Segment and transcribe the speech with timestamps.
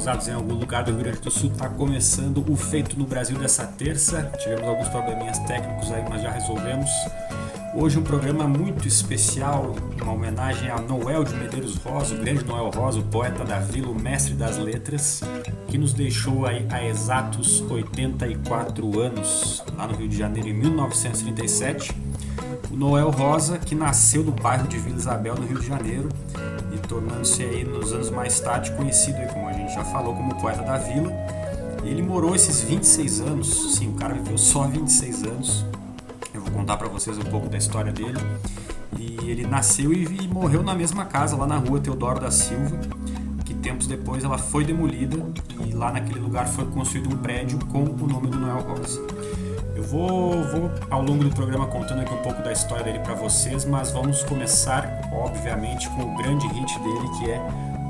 [0.00, 1.50] pousados em algum lugar do Rio Grande do Sul.
[1.52, 4.32] Está começando o Feito no Brasil dessa terça.
[4.38, 6.88] Tivemos alguns probleminhas técnicos aí, mas já resolvemos.
[7.74, 12.70] Hoje um programa muito especial, uma homenagem a Noel de Medeiros Rosa, o grande Noel
[12.70, 15.20] Rosa, o poeta da vila, o mestre das letras,
[15.68, 21.94] que nos deixou aí há exatos 84 anos, lá no Rio de Janeiro, em 1937.
[22.70, 26.08] O Noel Rosa, que nasceu no bairro de Vila Isabel, no Rio de Janeiro,
[26.72, 31.12] e tornando-se aí nos anos mais tarde conhecido como já falou, como poeta da vila.
[31.84, 35.64] Ele morou esses 26 anos, sim, o cara viveu só 26 anos,
[36.34, 38.18] eu vou contar para vocês um pouco da história dele.
[38.98, 42.76] E ele nasceu e, morreu na mesma casa, lá na rua Teodoro da Silva,
[43.44, 45.16] que tempos depois ela foi demolida
[45.66, 49.00] e lá naquele lugar foi construído um prédio com o nome do Noel Rosa.
[49.74, 53.14] Eu vou, vou ao longo do programa contando aqui um pouco da história dele para
[53.14, 57.38] vocês, mas vamos começar, obviamente, com o grande hit dele que é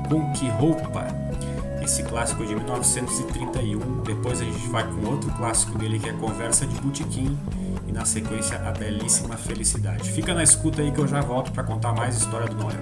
[0.07, 1.05] Com Que Roupa,
[1.81, 4.03] esse clássico de 1931.
[4.03, 7.37] Depois a gente vai com outro clássico dele que é Conversa de Botequim
[7.87, 10.11] e na sequência a belíssima Felicidade.
[10.11, 12.77] Fica na escuta aí que eu já volto para contar mais história do Noel.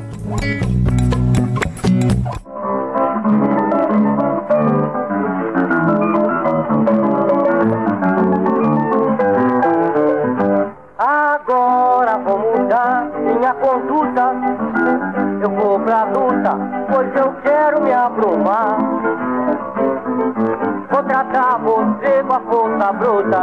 [10.97, 14.33] Agora vou mudar minha conduta.
[15.41, 16.57] Eu vou pra luta,
[16.91, 18.77] pois eu quero me abrumar.
[20.91, 23.41] Vou tratar você com a força bruta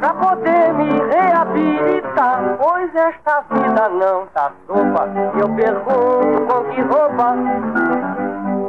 [0.00, 2.56] pra poder me reabilitar.
[2.58, 5.08] Pois esta vida não tá sopa.
[5.38, 7.36] Eu pergunto com que roupa,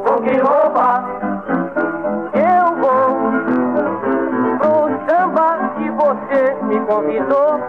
[0.04, 1.04] com que roupa
[2.34, 3.06] eu vou
[4.58, 7.60] pro samba que você me convidou.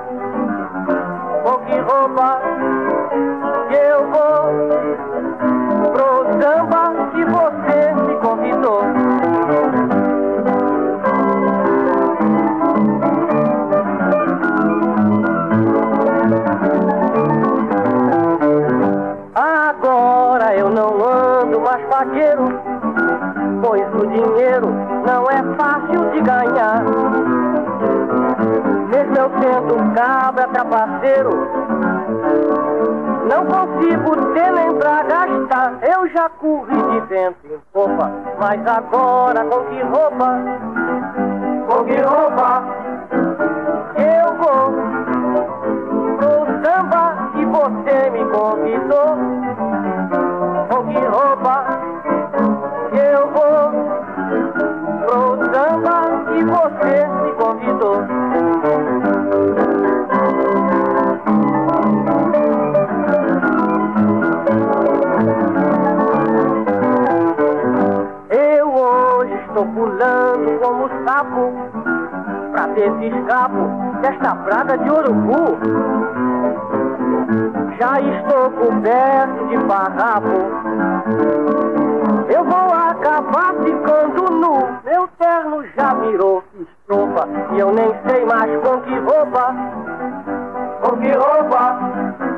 [1.43, 2.41] Com que roupa
[3.71, 4.37] eu vou
[5.93, 8.81] pro samba que você me convidou.
[19.33, 22.59] Agora eu não ando mais paqueiro,
[23.61, 24.67] pois o dinheiro
[25.05, 26.83] não é fácil de ganhar.
[28.89, 31.46] Mesmo eu sendo cabra trapaceiro,
[33.37, 35.77] não consigo ter nem pra gastar.
[35.83, 40.39] Eu já corri de vento em popa, mas agora com que roupa?
[41.67, 42.63] Com que roupa?
[43.95, 44.71] Eu vou
[46.17, 49.17] pro samba que você me convidou.
[50.69, 51.86] Com que roupa?
[72.77, 73.67] Pra ver se escapo
[74.01, 75.57] desta praga de urubu.
[77.79, 80.27] Já estou coberto de farrapo.
[82.29, 84.67] Eu vou acabar ficando nu.
[84.85, 89.55] Meu terno já virou estropa e eu nem sei mais com que roupa.
[90.81, 92.36] Com que roupa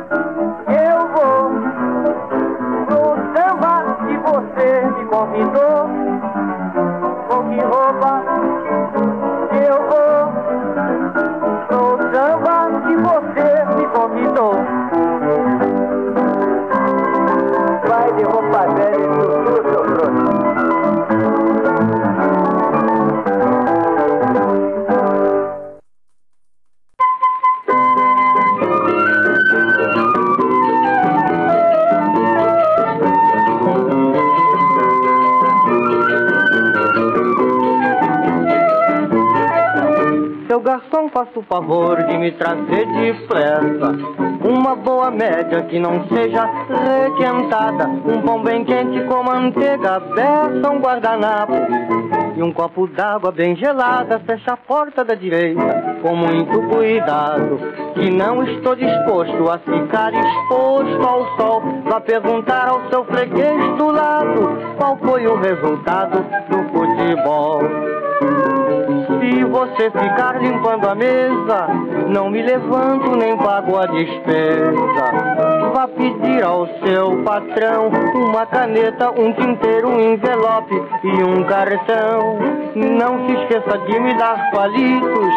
[45.70, 46.50] que não seja
[47.04, 51.54] requentada Um pão bem quente com manteiga aberta, um guardanapo.
[52.36, 55.98] E um copo d'água bem gelada Fecha a porta da direita.
[56.02, 57.60] Com muito cuidado
[57.94, 61.62] Que não estou disposto a ficar exposto ao sol.
[61.86, 68.59] Vá perguntar ao seu freguês do lado Qual foi o resultado do futebol
[69.40, 71.68] se você ficar limpando a mesa,
[72.10, 75.72] não me levanto nem pago a despesa.
[75.74, 82.38] Vá pedir ao seu patrão uma caneta, um tinteiro, um envelope e um cartão.
[82.76, 85.34] Não se esqueça de me dar palitos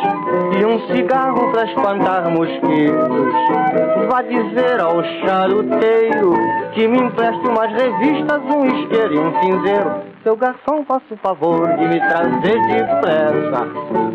[0.58, 4.08] e um cigarro para espantar mosquitos.
[4.10, 6.32] Vá dizer ao charuteiro
[6.72, 11.68] que me empreste umas revistas, um isqueiro e um cinzeiro seu garçom, faça o favor
[11.76, 13.66] de me trazer depressa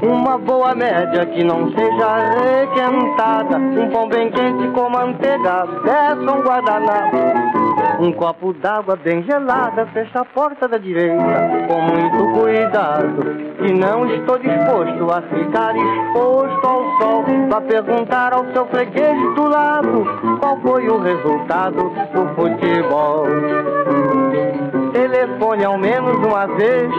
[0.01, 6.41] Uma boa média que não seja requentada Um pão bem quente com manteiga, peça um
[6.41, 7.17] guardanapo
[7.99, 11.17] um copo d'água bem gelada, fecha a porta da direita
[11.67, 13.23] com muito cuidado.
[13.59, 17.25] E não estou disposto a ficar exposto ao sol.
[17.49, 20.05] Vá perguntar ao seu freguês do lado
[20.39, 23.25] qual foi o resultado do futebol
[25.47, 26.91] telefone ao menos uma vez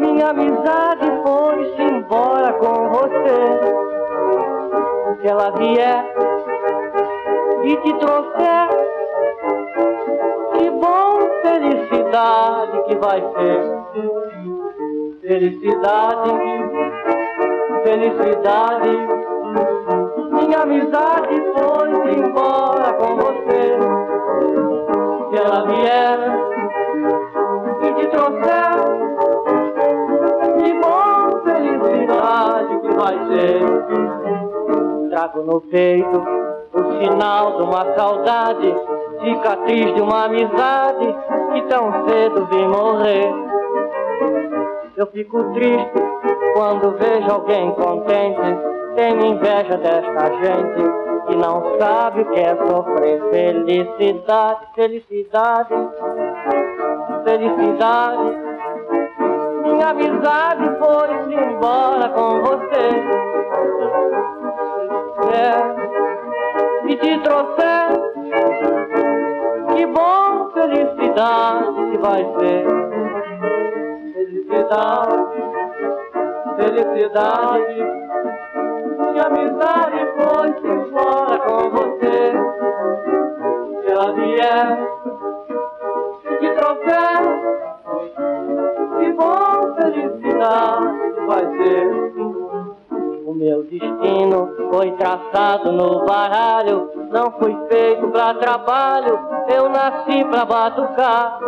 [0.00, 3.60] minha amizade foi-se embora com você.
[5.20, 6.04] Se ela vier
[7.64, 8.68] e te trouxer,
[10.54, 13.60] que bom felicidade que vai ser.
[15.20, 16.30] Felicidade,
[17.84, 18.88] felicidade,
[20.32, 23.78] minha amizade foi-se embora com você.
[25.28, 26.39] Se ela vier
[35.20, 36.24] Trago no peito
[36.72, 38.74] o sinal de uma saudade,
[39.22, 41.14] cicatriz de uma amizade
[41.52, 43.30] que tão cedo vi morrer.
[44.96, 45.92] Eu fico triste
[46.54, 48.40] quando vejo alguém contente,
[48.96, 53.22] tenho inveja desta gente que não sabe o que é sofrer.
[53.30, 55.74] Felicidade, felicidade,
[57.24, 58.50] felicidade
[59.64, 63.29] minha amizade foi-se embora com você.
[65.32, 67.88] É, e te trouxer,
[69.72, 72.66] que bom felicidade vai ser.
[74.12, 75.42] Felicidade,
[76.56, 77.74] felicidade,
[79.12, 82.32] minha amizade foi-se embora com você.
[83.80, 84.99] Se ela vier,
[95.10, 101.38] traçado no baralho, não fui feito pra trabalho, eu nasci pra batucar.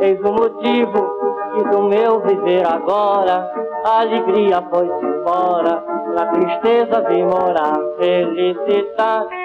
[0.00, 1.10] Eis o motivo
[1.54, 3.50] que do meu viver agora,
[3.84, 5.82] a alegria foi-se embora,
[6.18, 9.37] a tristeza vim morar, felicidade.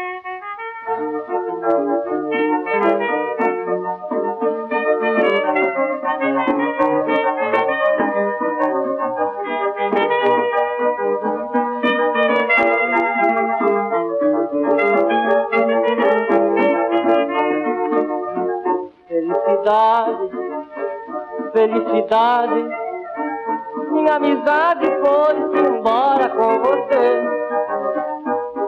[23.91, 27.23] Minha amizade foi-se embora com você.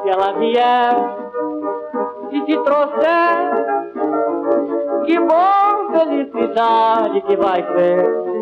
[0.02, 0.96] Se ela vier
[2.32, 3.66] e te trouxer,
[5.06, 8.35] que bom felicidade que vai ser.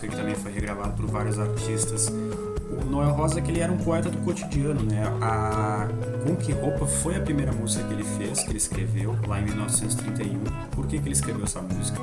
[0.00, 2.08] Que também foi regravado por vários artistas.
[2.08, 5.02] O Noel Rosa que ele era um poeta do cotidiano, né?
[5.20, 5.88] A
[6.26, 9.44] Com Que Roupa foi a primeira música que ele fez, que ele escreveu lá em
[9.44, 10.44] 1931.
[10.70, 11.98] Por que, que ele escreveu essa música?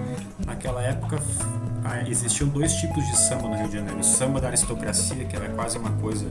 [0.45, 1.19] Naquela época
[2.07, 3.99] existiam dois tipos de samba no Rio de Janeiro.
[3.99, 6.25] O samba da aristocracia, que era quase uma coisa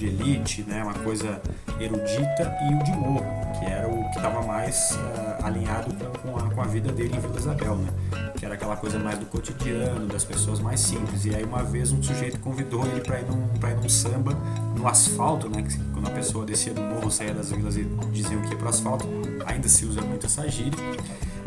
[0.00, 0.82] de elite, né?
[0.82, 1.40] uma coisa
[1.78, 3.26] erudita, e o de morro,
[3.58, 7.20] que era o que estava mais uh, alinhado com, a, com a vida dele em
[7.20, 7.92] Vila Isabel, né?
[8.34, 11.26] que era aquela coisa mais do cotidiano, das pessoas mais simples.
[11.26, 14.32] E aí uma vez um sujeito convidou ele para ir, num, ir num samba
[14.74, 15.62] no asfalto, né?
[15.62, 18.66] Que, quando a pessoa descia do morro, saía das vilas e diziam que ia para
[18.66, 19.06] o asfalto,
[19.44, 20.78] ainda se usa muito essa gíria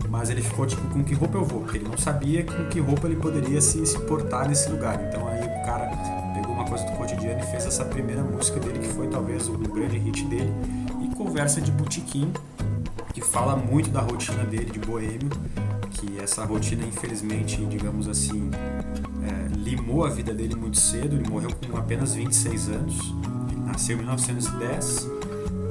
[0.09, 1.61] mas ele ficou tipo, com que roupa eu vou?
[1.61, 5.03] Porque ele não sabia com que roupa ele poderia se, se portar nesse lugar.
[5.07, 5.89] Então aí o cara
[6.53, 9.57] pegou uma coisa do cotidiano e fez essa primeira música dele, que foi talvez o,
[9.57, 10.53] grande hit dele,
[11.01, 12.31] e Conversa de Botequim,
[13.13, 15.29] que fala muito da rotina dele de boêmio,
[15.91, 18.49] que essa rotina, infelizmente, digamos assim,
[19.23, 21.15] é, limou a vida dele muito cedo.
[21.15, 23.13] Ele morreu com apenas 26 anos.
[23.51, 25.07] Ele nasceu em 1910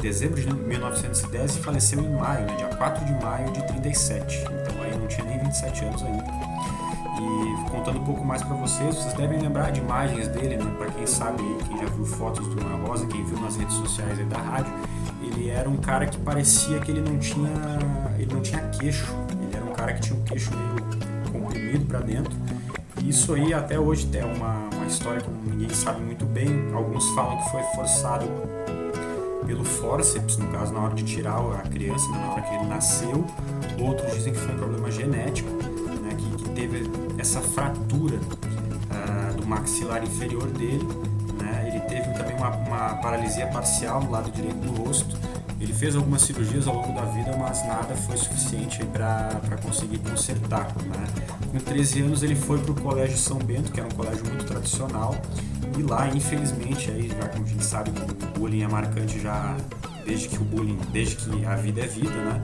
[0.00, 4.38] dezembro de 1910 e faleceu em maio, né, dia 4 de maio de 37.
[4.38, 6.41] Então aí não tinha nem 27 anos ainda.
[7.72, 10.74] Contando um pouco mais para vocês, vocês devem lembrar de imagens dele, né?
[10.76, 14.18] Para quem sabe, quem já viu fotos do Ana Rosa, quem viu nas redes sociais
[14.28, 14.70] da rádio,
[15.22, 17.50] ele era um cara que parecia que ele não tinha,
[18.18, 19.10] ele não tinha queixo.
[19.40, 22.32] Ele era um cara que tinha um queixo meio comprimido para dentro.
[23.02, 26.48] E isso aí até hoje é uma, uma história que ninguém sabe muito bem.
[26.74, 28.26] Alguns falam que foi forçado
[29.46, 33.24] pelo fórceps, no caso, na hora de tirar a criança, na hora que ele nasceu.
[33.80, 35.61] Outros dizem que foi um problema genético, né,
[36.62, 36.88] teve
[37.18, 40.86] essa fratura uh, do maxilar inferior dele.
[41.40, 45.18] Né, ele teve também uma, uma paralisia parcial no lado direito do rosto.
[45.60, 50.72] Ele fez algumas cirurgias ao longo da vida, mas nada foi suficiente para conseguir consertar.
[50.86, 51.04] Né?
[51.50, 54.44] Com 13 anos ele foi para o Colégio São Bento, que era um colégio muito
[54.44, 55.14] tradicional,
[55.78, 59.56] e lá, infelizmente, aí, já como a gente sabe o bullying é marcante já
[60.04, 62.42] desde que o bullying, desde que a vida é vida, né?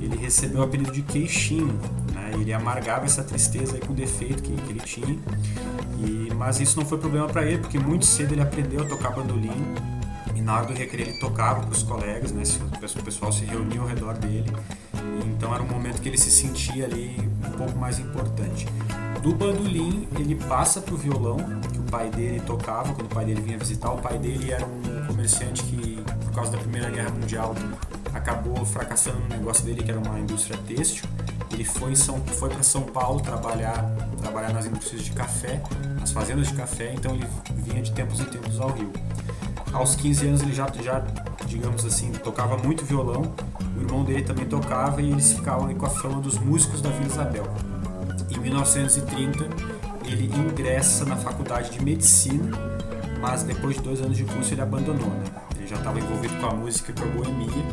[0.00, 1.78] Ele recebeu o apelido de queixinho,
[2.12, 2.30] né?
[2.34, 5.18] Ele amargava essa tristeza aí com o defeito que, que ele tinha.
[5.98, 9.10] E, mas isso não foi problema para ele, porque muito cedo ele aprendeu a tocar
[9.10, 9.74] bandolim
[10.34, 12.42] e na hora do recreio ele tocava para os colegas, né?
[12.98, 14.50] O pessoal se reunia ao redor dele.
[15.26, 18.66] Então era um momento que ele se sentia ali um pouco mais importante.
[19.22, 21.36] Do bandolim ele passa para o violão,
[21.70, 23.90] que o pai dele tocava quando o pai dele vinha visitar.
[23.92, 25.76] O pai dele era um comerciante que,
[26.40, 27.54] causa da Primeira Guerra Mundial,
[28.14, 31.04] acabou fracassando no negócio dele, que era uma indústria têxtil.
[31.52, 33.84] Ele foi, foi para São Paulo trabalhar,
[34.22, 35.62] trabalhar nas indústrias de café,
[35.98, 38.90] nas fazendas de café, então ele vinha de tempos em tempos ao Rio.
[39.70, 41.04] Aos 15 anos ele já, já
[41.44, 43.34] digamos assim, tocava muito violão,
[43.76, 47.06] o irmão dele também tocava e eles ficavam com a fama dos músicos da Vila
[47.06, 47.44] Isabel.
[48.34, 49.46] Em 1930,
[50.06, 52.56] ele ingressa na faculdade de medicina,
[53.20, 55.10] mas depois de dois anos de curso ele abandonou.
[55.10, 55.49] Né?
[55.70, 57.64] Já estava envolvido com a música com a boemia,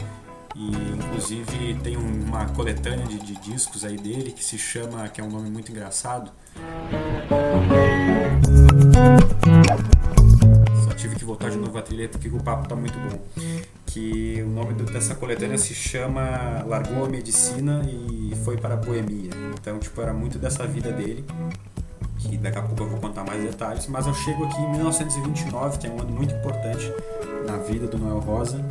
[0.55, 5.23] e inclusive tem uma coletânea de, de, discos aí dele que se chama, que é
[5.23, 6.29] um nome muito engraçado.
[10.83, 13.19] Só tive que voltar de novo a trilha porque o papo tá muito bom
[13.87, 19.31] que o nome dessa coletânea se chama Largou a Medicina e foi para a Boemia.
[19.59, 21.25] Então, tipo, era muito dessa vida dele,
[22.19, 25.79] que daqui a pouco eu vou contar mais detalhes, mas eu chego aqui em 1929,
[25.79, 26.93] que é um ano muito importante
[27.47, 28.63] na vida do Noel Rosa,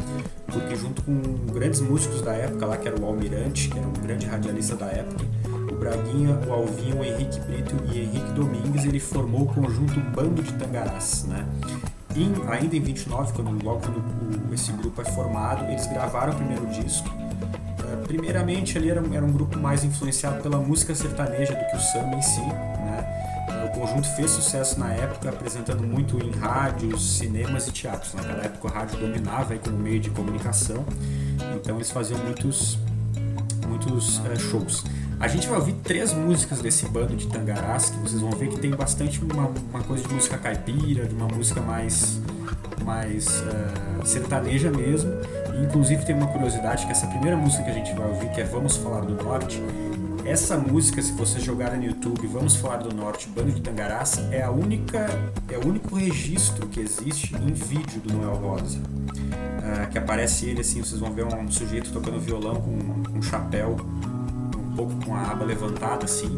[0.46, 1.20] porque junto com
[1.52, 4.86] grandes músicos da época lá, que era o Almirante, que era um grande radialista da
[4.86, 5.24] época,
[5.72, 10.42] o Braguinha, o Alvinho, o Henrique Brito e Henrique Domingues, ele formou o conjunto Bando
[10.42, 11.46] de Tangarás, né?
[12.16, 16.66] em, ainda em 29, quando, logo quando esse grupo é formado, eles gravaram o primeiro
[16.66, 17.08] disco.
[17.08, 21.80] Uh, primeiramente, ali era, era, um grupo mais influenciado pela música sertaneja do que o
[21.80, 22.40] samba em si.
[22.40, 23.25] Né?
[23.64, 28.14] O conjunto fez sucesso na época, apresentando muito em rádios, cinemas e teatros.
[28.14, 30.84] Naquela época, o rádio dominava aí como meio de comunicação,
[31.54, 32.78] então eles faziam muitos,
[33.68, 34.84] muitos uh, shows.
[35.18, 38.58] A gente vai ouvir três músicas desse bando de tangarás, que vocês vão ver que
[38.58, 42.20] tem bastante uma, uma coisa de música caipira, de uma música mais,
[42.84, 45.10] mais uh, sertaneja mesmo.
[45.54, 48.40] E, inclusive tem uma curiosidade que essa primeira música que a gente vai ouvir, que
[48.42, 49.62] é Vamos Falar do Norte,
[50.26, 54.42] essa música, se você jogar no YouTube, Vamos Falar do Norte, Bando de Tangarás, é
[54.42, 55.06] a única,
[55.48, 58.78] é o único registro que existe em vídeo do Noel Rosa.
[58.78, 63.22] Uh, que aparece ele assim, vocês vão ver um, um sujeito tocando violão com um
[63.22, 63.76] chapéu,
[64.56, 66.30] um pouco com a aba levantada assim.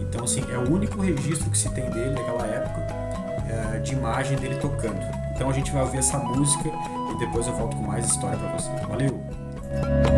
[0.00, 4.38] Então assim, é o único registro que se tem dele naquela época uh, de imagem
[4.38, 5.00] dele tocando.
[5.34, 6.70] Então a gente vai ouvir essa música
[7.14, 8.80] e depois eu volto com mais história para vocês.
[8.88, 10.13] Valeu!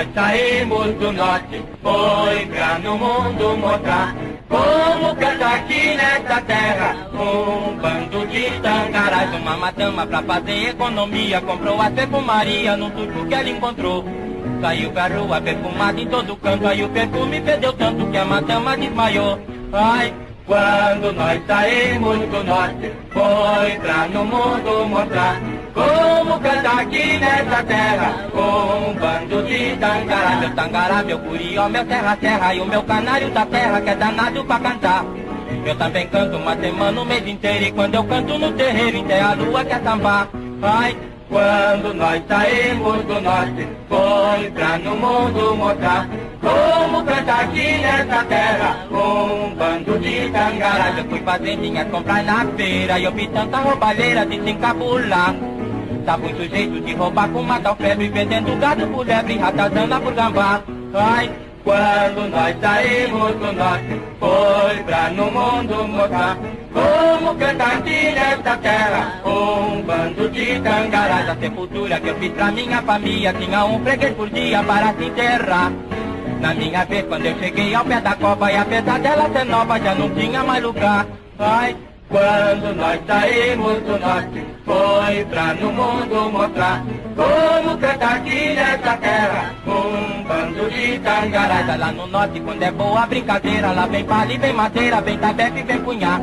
[0.00, 4.16] Nós saímos do norte, foi pra no mundo mostrar
[4.48, 9.34] como canta aqui nessa terra um bando de tangarás.
[9.34, 14.04] Uma madama pra fazer economia comprou a perfumaria no turco que ela encontrou.
[14.62, 18.76] Saiu pra rua perfumada em todo canto, aí o perfume perdeu tanto que a madama
[18.76, 19.38] desmaiou.
[19.72, 20.14] Ai,
[20.46, 25.40] quando nós saímos do norte, foi pra no mundo mostrar
[25.74, 30.36] como cantar aqui nessa terra com um bando de tangará.
[30.36, 34.44] Meu tangará, meu curió, meu terra-terra e o meu canário da terra que é danado
[34.44, 35.04] pra cantar.
[35.64, 39.20] Eu também canto uma semana o mês inteiro e quando eu canto no terreiro, até
[39.20, 40.28] a lua quer sambar.
[40.62, 40.96] Ai,
[41.28, 46.08] quando nós saímos do norte, foi pra no mundo mostrar
[46.40, 50.98] como cantar aqui nessa terra com um bando de tangarás.
[50.98, 55.34] Eu fui fazendinha comprar na feira e eu vi tanta roubalheira de se encabular.
[56.10, 60.12] Tá muito jeito de roubar com matar o febre, vendendo gado por lebre, ratazana por
[60.12, 60.60] gambá.
[60.92, 61.30] Ai,
[61.62, 66.36] quando nós saímos do norte, foi pra no mundo mostrar
[66.72, 71.28] como cantar nesta terra um bando de tangarás.
[71.28, 75.04] A sepultura que eu fiz pra minha família tinha um freguês por dia para se
[75.04, 75.72] enterrar.
[76.40, 79.78] Na minha vez, quando eu cheguei ao pé da copa e apesar dela ser nova,
[79.78, 81.06] já não tinha mais lugar.
[81.38, 81.76] Ai,
[82.10, 86.84] quando nós saímos do norte, foi pra no mundo mostrar
[87.14, 91.78] como cantar aqui nessa terra um bando de tangarás.
[91.78, 95.18] Lá no norte, quando é boa brincadeira, lá vem palha e vem madeira, vem
[95.56, 96.20] e vem punhar.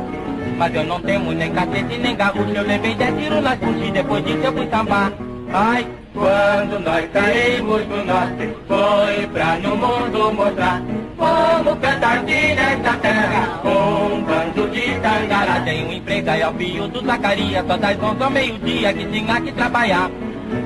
[0.58, 4.24] Mas eu não temo nem cacete nem gaúcho, eu levei dez tiros nas puxas depois
[4.24, 5.12] disso eu fui sambar.
[5.52, 5.86] Ai,
[6.18, 10.82] quando nós saímos do norte, foi pra no mundo mostrar
[11.16, 15.60] como cantar aqui nesta terra um bando de tangará.
[15.60, 19.40] Tem um emprego aí ao fio do Zacarias, só das onze ao meio-dia que tinha
[19.40, 20.10] que trabalhar.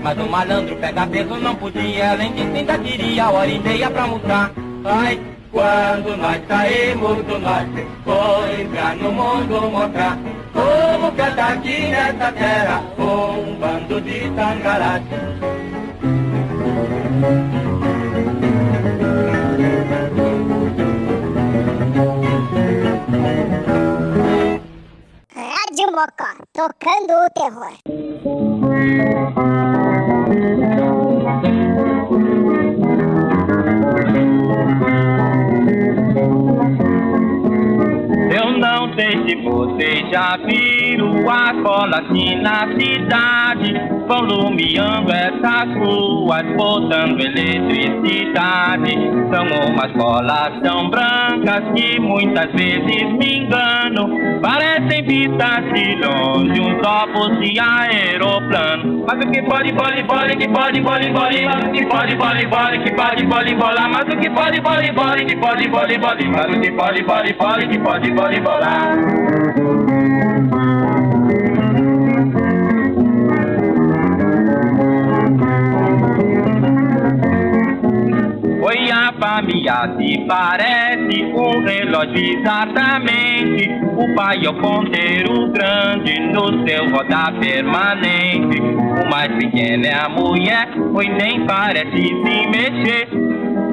[0.03, 4.03] Mas o malandro pega peso não podia, além disso ainda queria hora e meia pra
[4.03, 4.51] almoçar.
[4.85, 5.21] Ai,
[5.53, 10.19] quando nós saímos do norte, foi pra no mundo mostrar
[10.53, 15.03] como cantar aqui nessa terra um bando de tangarás.
[25.37, 27.75] Rádio Mocó, tocando o terror.
[42.03, 43.75] Aqui na cidade
[44.07, 48.93] Vão lumiando essas ruas, botando eletricidade
[49.33, 56.87] São umas bolas tão brancas que muitas vezes me engano Parecem vistas de longe, uns
[56.87, 61.71] ovos de aeroplano Mas o que pode, pode, pode, que pode, pode, pode Mas o
[61.71, 65.37] que pode, pode, pode, que pode, pode, bolar Mas o que pode, pode, pode, que
[65.37, 69.71] pode, pode, pode Mas o que pode, pode, pode, que pode, pode bolar.
[79.62, 83.70] Família se parece um relógio exatamente.
[83.96, 88.61] O pai é o ponteiro grande no seu rodar permanente.
[88.61, 93.09] O mais pequeno é a mulher, pois nem parece se mexer.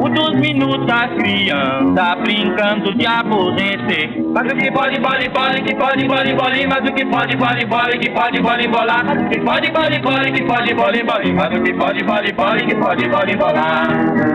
[0.01, 4.23] O dos minutos a criança brincando de aborrecer.
[4.33, 7.67] Mas o que pode, pode, pode, que pode, pode, pode, mas o que pode, pode,
[7.67, 9.03] pode, que pode, pode, bolar.
[9.05, 12.33] Mas o que pode, pode, pode, que pode, pode, pode, mas o que pode, pode,
[12.33, 14.28] pode, que pode, pode, bolar.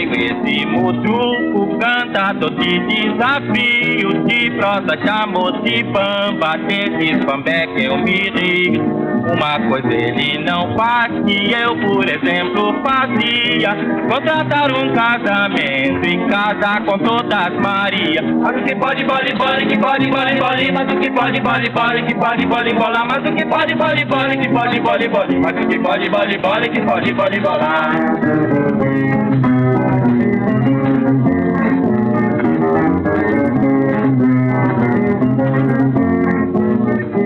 [0.00, 7.66] Eu não recebi alegríssimo truco, cantador de desafio, de prosa, chamou de pamba, desses pambé
[7.66, 9.09] que eu me ri.
[9.32, 13.74] Uma coisa ele não faz que eu, por exemplo, fazia
[14.10, 19.78] Contratar um casamento em casa com todas Maria Mas o que pode, pode, pode, que
[19.78, 23.34] pode, pode, pode Mas o que pode, pode, pode, que pode, pode bolar Mas o
[23.34, 26.80] que pode, pode, pode, que pode, pode, pode Mas o que pode, pode, pode, que
[26.80, 27.90] pode, pode bolar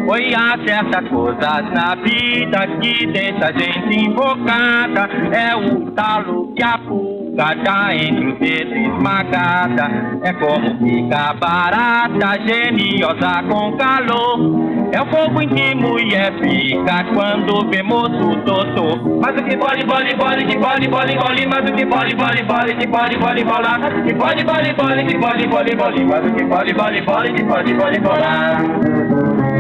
[0.07, 5.09] Oi, há certas coisas na vida que deixa a gente invocada.
[5.33, 9.91] É o talo que a pulga já entre os dedos esmagada.
[10.23, 14.75] É como fica barata, geniosa com calor.
[14.93, 19.21] É o fogo em que mulher fica quando vê moço doutor.
[19.23, 22.45] Mas o que pode, pode, pode, que pode, pode, pode, mas o que pode, pode,
[22.45, 23.81] pode, que pode, pode, bolar.
[24.05, 27.45] Que pode, pode, pode, que pode, pode, pode, mas o que pode, pode, pode, que
[27.45, 29.34] pode, pode, bolar.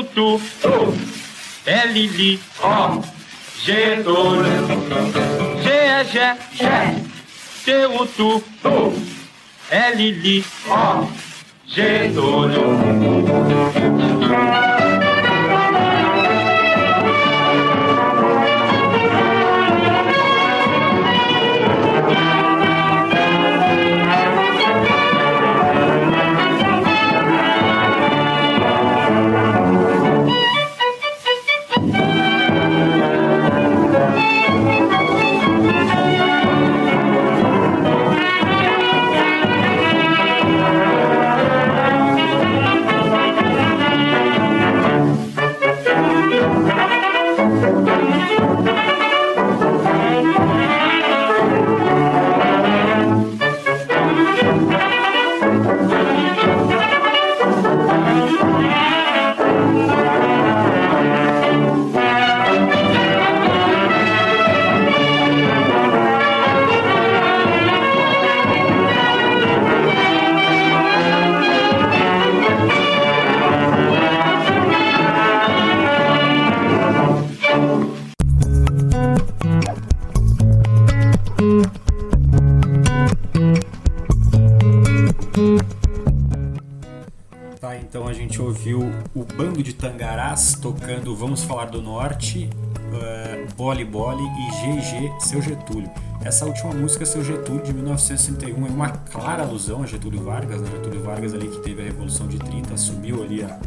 [0.00, 0.94] T U Tu, Tu,
[1.66, 3.02] L Li, O,
[3.62, 4.66] Getúlio.
[5.62, 6.94] G é Gé, Gé,
[7.64, 8.92] T U Tu, Tu,
[9.70, 11.08] L Li, O,
[11.66, 12.64] Getúlio.
[88.74, 92.48] Ouviu o Bando de Tangarás tocando Vamos Falar do Norte,
[92.92, 95.90] uh, Bole Bole e GG Seu Getúlio.
[96.22, 100.68] Essa última música, Seu Getúlio, de 1961, é uma clara alusão a Getúlio Vargas, né?
[100.70, 103.58] Getúlio Vargas ali que teve a Revolução de 30, assumiu ali a,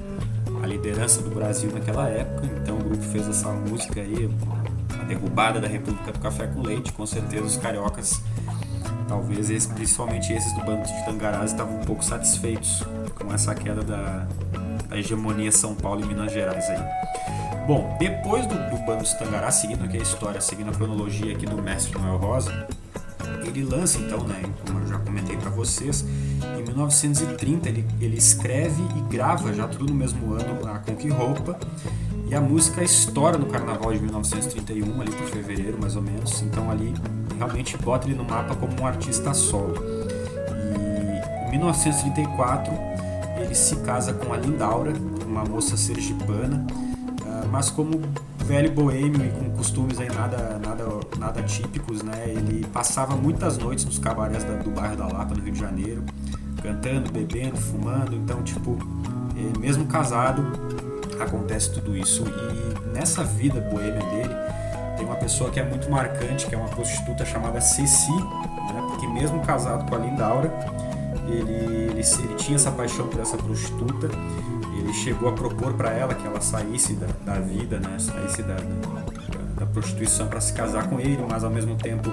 [0.62, 4.30] a liderança do Brasil naquela época, então o grupo fez essa música aí,
[5.02, 8.22] a derrubada da República do Café com Leite, com certeza os cariocas
[9.08, 13.84] talvez esses, principalmente esses do bando de Tangarás estavam um pouco satisfeitos com essa queda
[13.84, 14.26] da,
[14.94, 17.66] da hegemonia São Paulo e Minas Gerais aí.
[17.66, 21.48] Bom, depois do, do bando de Tangarás, seguindo aqui a história, seguindo a cronologia aqui
[21.48, 22.68] do Mestre Noel Rosa,
[23.44, 26.06] ele lança então, né, como eu já comentei para vocês,
[26.60, 31.10] em 1930 ele, ele escreve e grava já tudo no mesmo ano a Com Que
[31.10, 31.58] Roupa
[32.30, 36.70] e a música estoura no carnaval de 1931, ali por fevereiro mais ou menos, então
[36.70, 36.94] ali
[37.38, 39.76] realmente bota ele no mapa como um artista solo.
[40.70, 42.93] E em 1934
[43.44, 44.94] ele se casa com a Lindaura,
[45.26, 46.66] uma moça sergipana,
[47.28, 48.02] ah, mas como
[48.44, 50.86] velho boêmio e com costumes aí nada, nada,
[51.18, 52.26] nada típicos, né?
[52.28, 56.04] Ele passava muitas noites nos cabarés do bairro da Lapa, no Rio de Janeiro,
[56.62, 58.78] cantando, bebendo, fumando, então, tipo,
[59.38, 60.46] eh, mesmo casado,
[61.20, 62.24] acontece tudo isso.
[62.26, 64.34] E nessa vida boêmia dele,
[64.98, 68.84] tem uma pessoa que é muito marcante, que é uma prostituta chamada Ceci, né?
[68.90, 70.50] Porque mesmo casado com a Lindaura,
[71.28, 74.10] ele, ele, ele tinha essa paixão por essa prostituta
[74.84, 77.98] ele chegou a propor para ela que ela saísse da, da vida, né?
[77.98, 79.04] saísse da, da,
[79.58, 82.10] da prostituição para se casar com ele, mas ao mesmo tempo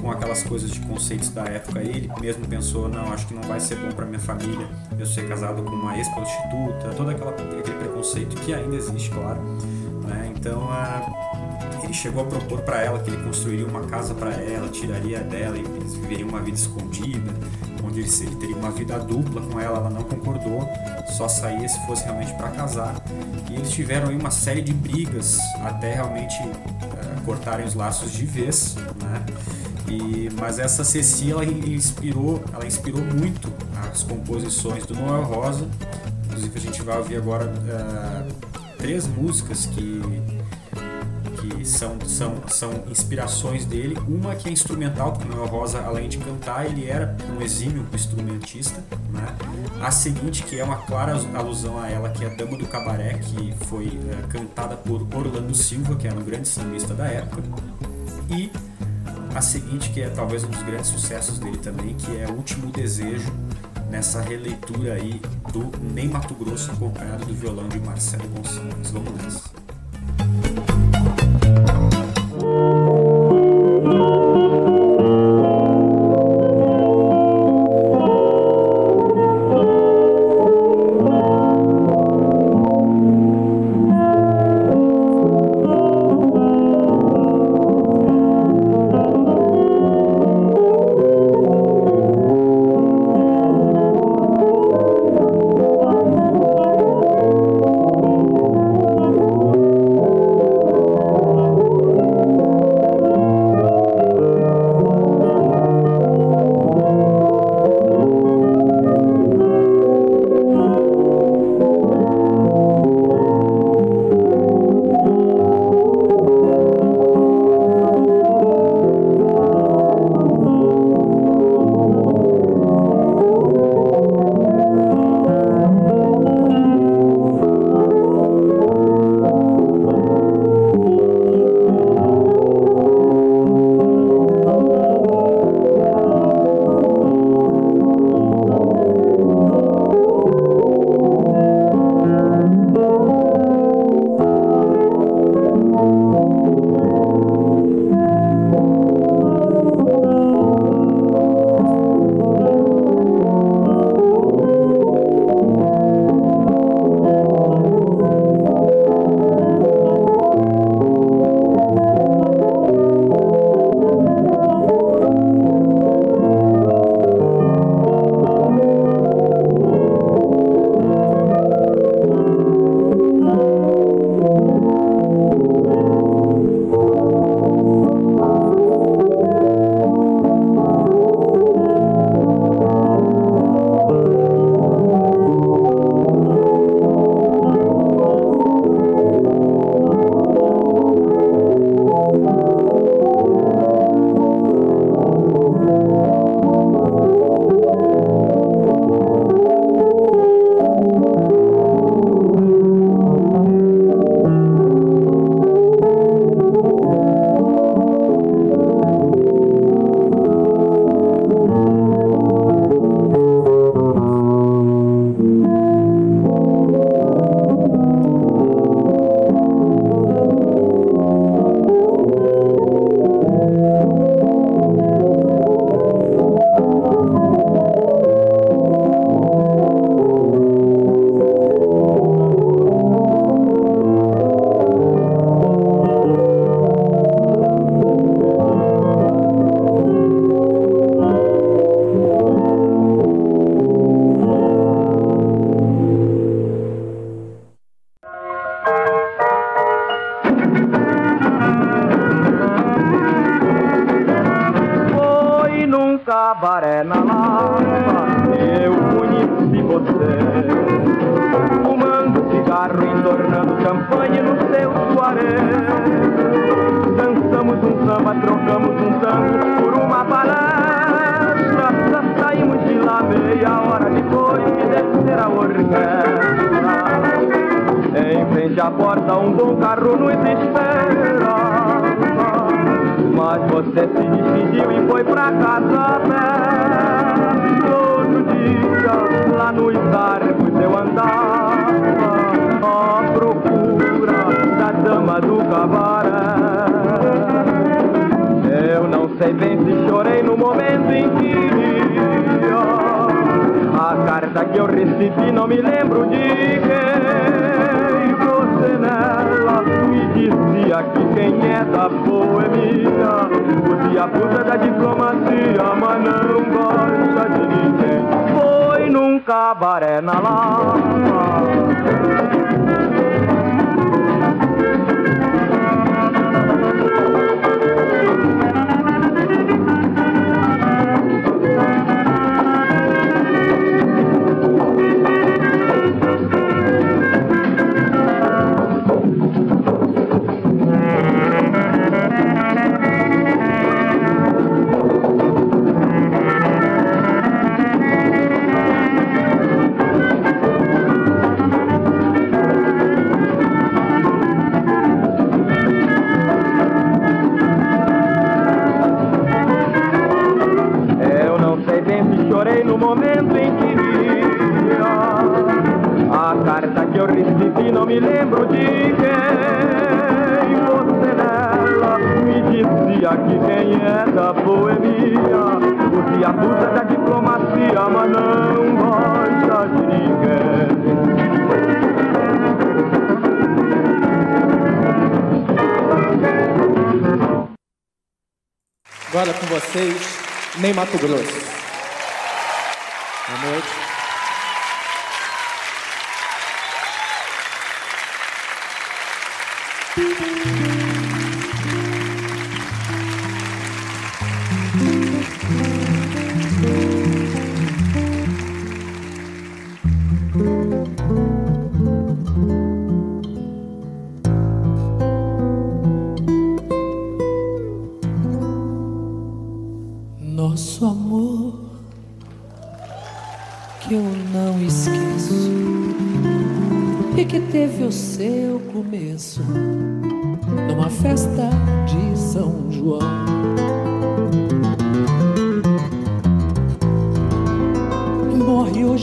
[0.00, 3.60] com aquelas coisas de conceitos da época, ele mesmo pensou, não, acho que não vai
[3.60, 8.34] ser bom para minha família eu ser casado com uma ex-prostituta, todo aquela, aquele preconceito
[8.36, 9.40] que ainda existe, claro.
[10.04, 10.32] Né?
[10.34, 10.68] Então,
[11.82, 15.56] ele chegou a propor para ela que ele construiria uma casa para ela, tiraria dela
[15.56, 17.32] e eles viveriam uma vida escondida,
[17.84, 20.68] onde ele, ele teria uma vida dupla com ela, ela não concordou,
[21.16, 22.94] só saía se fosse realmente para casar.
[23.50, 28.24] E eles tiveram aí uma série de brigas até realmente uh, cortarem os laços de
[28.24, 29.24] vez, né?
[29.88, 33.52] E, mas essa Ceci ela inspirou, ela inspirou muito
[33.90, 35.68] as composições do Noel Rosa.
[36.26, 40.00] Inclusive a gente vai ouvir agora uh, três músicas que
[41.72, 43.96] são, são, são inspirações dele.
[44.06, 48.82] Uma que é instrumental, porque Noel Rosa, além de cantar, ele era um exímio instrumentista.
[49.10, 49.26] Né?
[49.80, 53.14] A seguinte, que é uma clara alusão a ela, que é a Dama do Cabaré,
[53.14, 57.42] que foi é, cantada por Orlando Silva, que era um grande sambista da época.
[58.30, 58.50] E
[59.34, 62.70] a seguinte, que é talvez um dos grandes sucessos dele também, que é O Último
[62.70, 63.32] Desejo,
[63.90, 65.20] nessa releitura aí
[65.52, 68.90] do Nem Mato Grosso, acompanhado do violão de Marcelo Gonçalves.
[68.90, 70.61] Vamos nessa.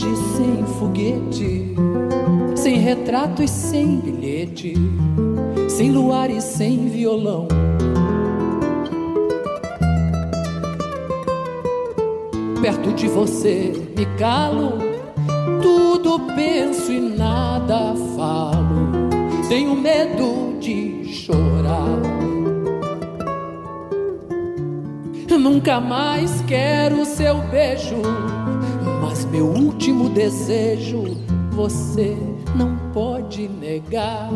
[0.00, 1.74] longe sem foguete,
[2.56, 4.74] sem retrato e sem bilhete,
[5.68, 7.46] sem luar e sem violão.
[12.60, 14.78] Perto de você me calo,
[15.62, 19.10] tudo penso e nada falo.
[19.48, 22.00] Tenho medo de chorar.
[25.38, 27.96] Nunca mais quero seu beijo
[29.30, 31.04] meu último desejo
[31.52, 32.16] você
[32.56, 34.28] não pode negar.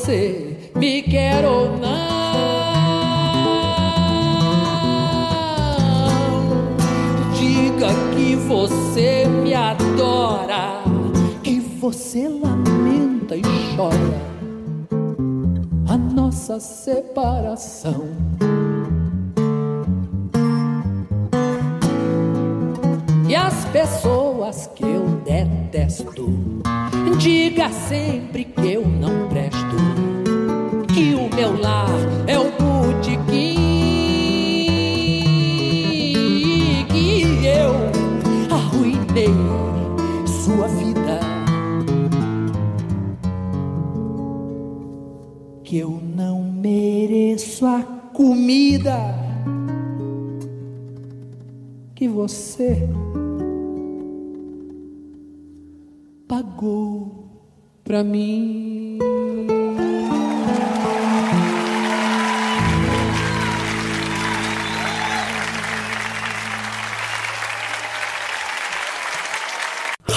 [0.00, 0.49] Você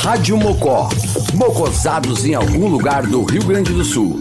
[0.03, 0.89] Rádio Mocó.
[1.33, 4.19] Mocosados em algum lugar do Rio Grande do Sul.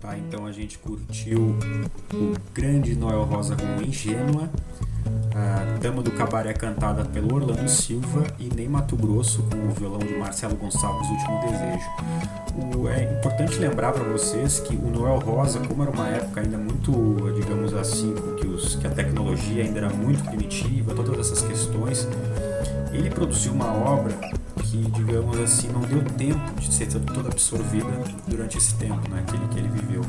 [0.00, 1.56] Tá, então a gente curtiu
[2.12, 4.50] o grande Noel Rosa com Ingênua,
[5.86, 10.16] Dama do Cabaré cantada pelo Orlando Silva e Ney Mato Grosso com o violão de
[10.16, 12.76] Marcelo Gonçalves, Último Desejo.
[12.82, 16.58] O- é importante lembrar para vocês que o Noel Rosa, como era uma época ainda
[16.58, 16.90] muito,
[17.36, 22.08] digamos assim, que, os, que a tecnologia ainda era muito primitiva, todas essas questões,
[22.92, 24.12] ele produziu uma obra
[24.64, 27.86] que, digamos assim, não deu tempo de ser toda absorvida
[28.26, 30.00] durante esse tempo né, que, ele, que ele viveu.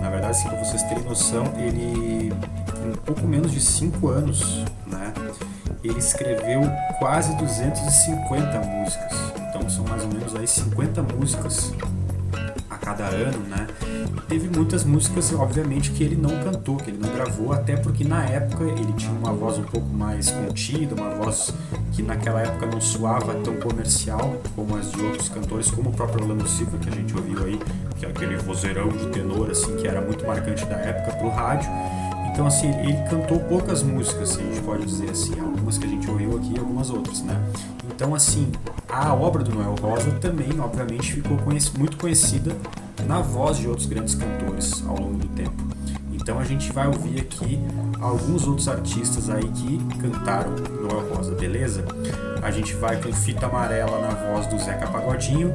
[0.00, 5.12] Na verdade, assim, para vocês terem noção, ele, em pouco menos de cinco anos, né,
[5.82, 6.62] ele escreveu
[6.98, 9.12] quase 250 músicas.
[9.48, 11.72] Então são mais ou menos aí 50 músicas
[12.68, 13.66] a cada ano, né?
[14.28, 18.24] Teve muitas músicas, obviamente, que ele não cantou, que ele não gravou, até porque na
[18.24, 21.52] época ele tinha uma voz um pouco mais contida, uma voz
[21.92, 26.22] que naquela época não soava tão comercial como as de outros cantores, como o próprio
[26.22, 27.60] Orlando Silva, que a gente ouviu aí,
[27.98, 31.68] que é aquele vozeirão de tenor, assim, que era muito marcante da época pro rádio.
[32.40, 35.88] Então, assim, ele cantou poucas músicas, se a gente pode dizer assim, algumas que a
[35.90, 37.38] gente ouviu aqui e algumas outras, né?
[37.84, 38.50] Então, assim,
[38.88, 41.36] a obra do Noel Rosa também, obviamente, ficou
[41.76, 42.56] muito conhecida
[43.06, 45.62] na voz de outros grandes cantores ao longo do tempo.
[46.14, 47.60] Então, a gente vai ouvir aqui
[48.00, 51.84] alguns outros artistas aí que cantaram Noel Rosa, beleza?
[52.42, 55.52] A gente vai com Fita Amarela na voz do Zeca Pagodinho,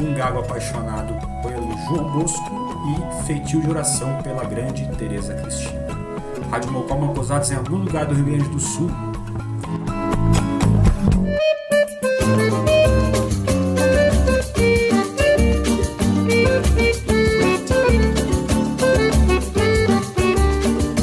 [0.00, 1.12] Um Gago Apaixonado
[1.42, 5.89] pelo João Bosco e Feitio de Oração pela grande Tereza Cristina.
[6.50, 8.90] Rádio Mocó Mocosados em algum lugar do Rio Grande do Sul.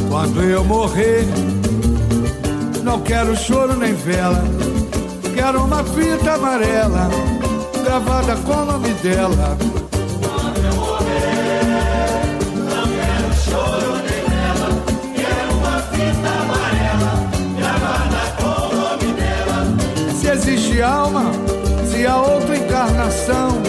[0.09, 1.25] Quando eu morrer,
[2.83, 4.43] não quero choro nem vela.
[5.33, 7.09] Quero uma fita amarela,
[7.85, 9.76] gravada com o nome dela.
[20.81, 21.31] Alma,
[21.89, 23.61] se há outra encarnação,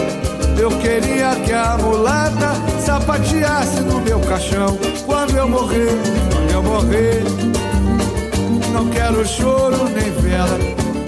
[0.59, 2.55] eu queria que a mulata
[2.85, 4.79] sapateasse no meu caixão.
[5.07, 5.97] Quando eu morrer,
[6.33, 7.23] quando eu morrer,
[8.73, 10.59] não quero choro nem vela.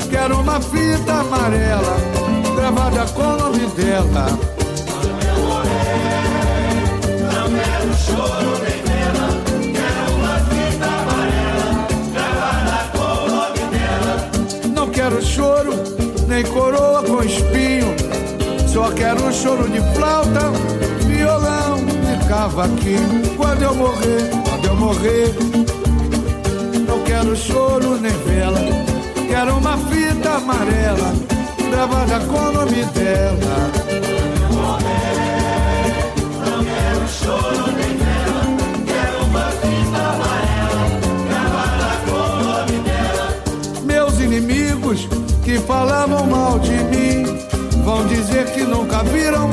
[0.09, 1.97] Quero uma fita amarela,
[2.57, 4.60] gravada com o nome dela.
[15.61, 15.73] Choro,
[16.27, 17.95] nem coroa com espinho.
[18.67, 20.51] Só quero um choro de flauta,
[21.07, 23.37] violão e cavaquinho.
[23.37, 25.35] Quando eu morrer, quando eu morrer,
[26.87, 28.61] não quero choro nem vela.
[29.29, 31.13] Quero uma fita amarela,
[31.71, 33.70] gravada com o nome dela.
[45.81, 47.25] Falavam mal de mim
[47.83, 49.51] vão dizer que nunca viram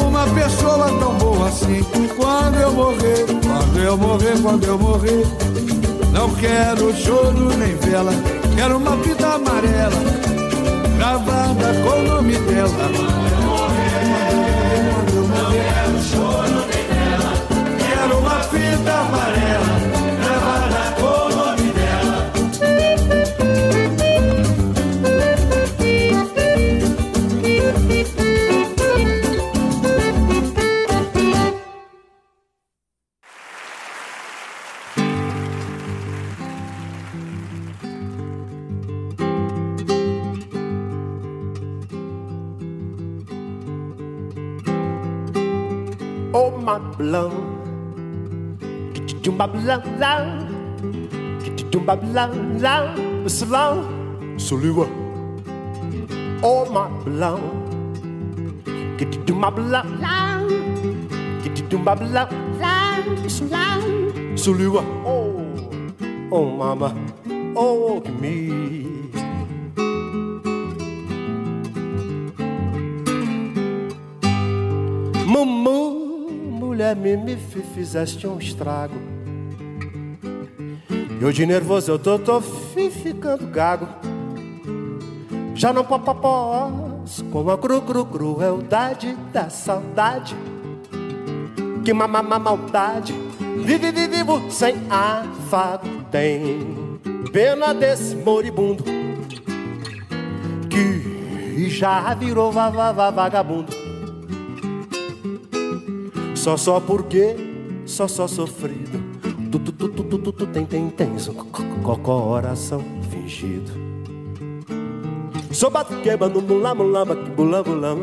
[0.00, 1.84] uma pessoa tão boa assim.
[2.16, 5.26] Quando eu morrer, quando eu morrer, quando eu morrer,
[6.10, 8.12] não quero choro nem vela,
[8.56, 10.00] quero uma fita amarela
[10.96, 13.27] gravada com o nome dela.
[51.96, 52.28] Blah.
[53.24, 53.88] Salam.
[54.36, 54.84] Soliwa.
[56.42, 57.40] Oh my blonde.
[59.24, 60.44] Jumba blah blah.
[61.70, 63.00] Jumba blah blah.
[63.28, 63.80] Salam.
[64.36, 64.84] Soliwa.
[65.04, 65.48] Oh.
[66.30, 66.92] Oh mama.
[67.56, 68.84] Oh me.
[75.24, 77.36] Mamãe, mulher me, me
[77.74, 79.17] fizeste um estrago.
[81.20, 83.88] E hoje nervoso eu tô, tô fi, ficando gago.
[85.52, 90.36] Já não posso com a cru, cru, crueldade da saudade.
[91.84, 93.12] Que mamama maldade,
[93.64, 95.88] vive, vive, vivo sem afago.
[96.10, 97.00] Tem
[97.32, 98.84] pena desse moribundo
[100.70, 103.72] que já virou va, va, va, vagabundo.
[106.36, 107.34] Só, só porque,
[107.84, 108.97] só, só sofrido.
[109.50, 113.72] Tu, tu, tu, tu, tu, tu, tu tem, tem, tens um coração fingido.
[115.50, 116.74] Só bate queba no mula,
[117.16, 117.96] que bula, bula,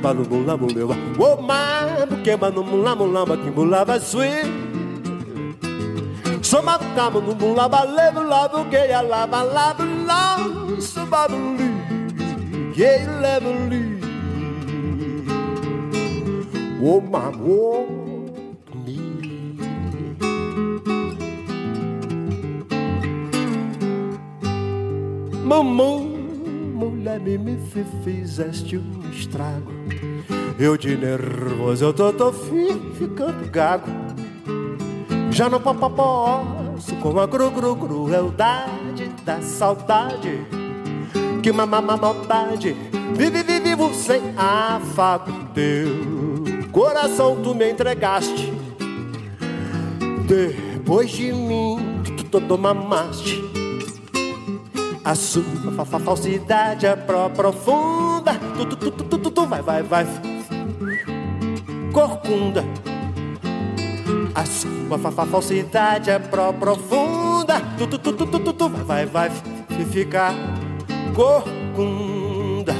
[0.00, 2.94] para no mula, o mar, queba no mula,
[3.36, 4.00] que bula, vai.
[6.42, 11.74] Só bate cama no mula, balevo, lavo, que ia lava, lava, lava, só babuli,
[12.72, 13.50] que leva,
[16.86, 18.03] Oh, my, oh, me.
[25.54, 26.00] Mamãe,
[26.74, 27.56] mulher, me,
[28.02, 29.70] fizeste um estrago.
[30.58, 33.86] Eu de nervoso, eu tô, tô fi, ficando gago.
[35.30, 40.44] Já não posso com a cru, cru, crueldade da saudade.
[41.40, 42.74] Que mamama maldade,
[43.14, 45.86] vive, vive, vivo sem afago teu
[46.72, 48.52] coração tu me entregaste.
[50.26, 51.78] Depois de mim,
[52.16, 53.53] tu todo mamaste.
[55.04, 58.32] A sua fa falsidade é pró profunda.
[58.56, 60.06] Tu, tu, tu, tu, tu, tu, vai, vai, vai.
[61.92, 62.64] Corcunda.
[64.34, 67.60] A sua fa falsidade é pró profunda.
[67.76, 70.32] Tu, tu, tu, tu, tu, tu, tu, vai, vai, vai ficar
[71.14, 72.74] corcunda.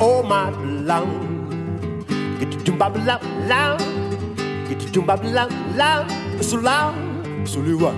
[0.00, 0.50] oh my
[0.84, 1.25] long.
[2.66, 3.76] Jumbab la la.
[4.68, 6.04] Get your jumbab loud, la,
[6.34, 6.94] It's so loud,
[7.46, 7.94] so loud.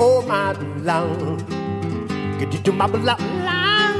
[0.00, 1.04] Oh, my la,
[2.38, 3.92] Get your jumbab loud, la,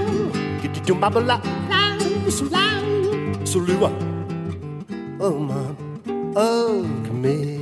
[0.62, 3.93] Get your jumbab loud, la, So loud, so loud.
[5.20, 5.76] Oh, my,
[6.34, 7.55] oh, come.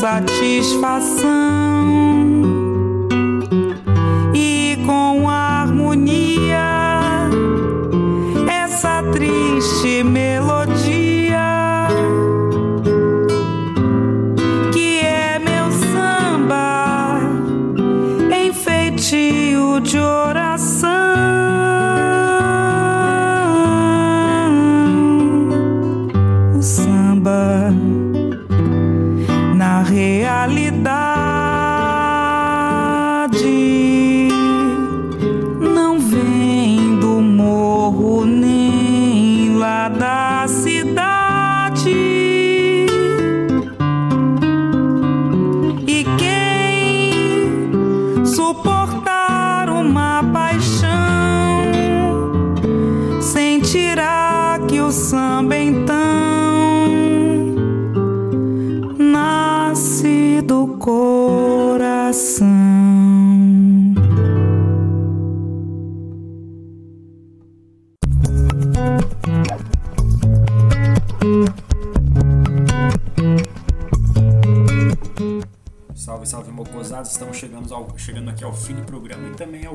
[0.00, 2.19] Satisfação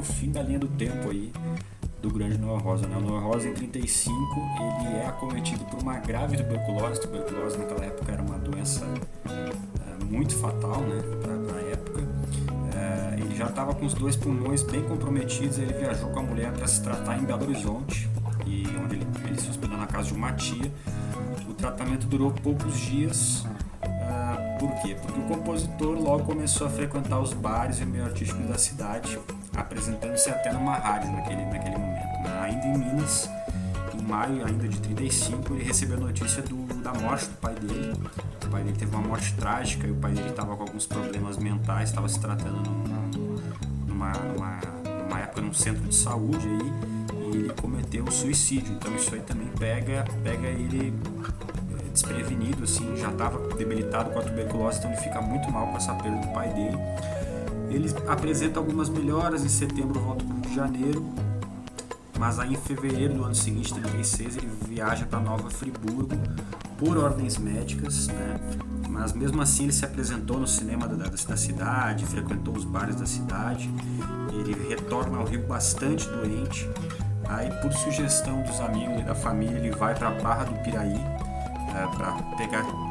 [0.06, 1.32] fim da linha do tempo aí
[2.02, 2.88] do grande Noah Rosa.
[2.88, 2.96] Né?
[2.98, 4.14] O Noah Rosa, em 35,
[4.86, 7.02] ele é acometido por uma grave tuberculose.
[7.02, 8.86] Tuberculose naquela época era uma doença
[9.26, 11.02] é, muito fatal né?
[11.22, 12.04] para a época.
[12.76, 15.58] É, ele já estava com os dois pulmões bem comprometidos.
[15.58, 18.10] Ele viajou com a mulher para se tratar em Belo Horizonte,
[18.46, 20.72] e onde ele, ele se hospedou na casa de uma tia.
[21.50, 23.46] O tratamento durou poucos dias.
[23.84, 24.96] Uh, por quê?
[25.02, 29.18] Porque o compositor logo começou a frequentar os bares e o meio artístico da cidade,
[29.56, 32.24] apresentando-se até numa rádio naquele, naquele momento.
[32.24, 32.40] Né?
[32.42, 33.30] Ainda em Minas,
[33.94, 37.94] em maio ainda de 35, ele recebeu a notícia do, da morte do pai dele.
[38.44, 41.38] O pai dele teve uma morte trágica e o pai dele estava com alguns problemas
[41.38, 42.70] mentais, estava se tratando
[43.88, 44.62] numa, numa,
[45.04, 46.74] numa, época num centro de saúde aí,
[47.34, 48.74] e ele cometeu suicídio.
[48.74, 50.94] Então isso aí também pega, pega ele
[51.96, 55.94] desprevenido, assim, já estava debilitado com a tuberculose, então ele fica muito mal com essa
[55.94, 56.78] perda do pai dele.
[57.70, 61.06] Ele apresenta algumas melhoras, em setembro volta para o Rio de Janeiro,
[62.18, 66.16] mas aí em fevereiro do ano seguinte, 36, ele viaja para Nova Friburgo
[66.78, 68.40] por ordens médicas, né?
[68.96, 72.96] mas mesmo assim ele se apresentou no cinema da, da, da cidade, frequentou os bares
[72.96, 73.70] da cidade,
[74.32, 76.70] ele retorna ao Rio bastante doente,
[77.28, 80.96] aí por sugestão dos amigos e da família ele vai para a Barra do Piraí,
[80.96, 82.14] é, para